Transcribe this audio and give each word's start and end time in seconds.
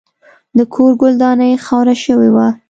د 0.57 0.59
کور 0.73 0.91
ګلداني 1.01 1.51
خاوره 1.65 1.95
شوې 2.03 2.29
وه. 2.35 2.47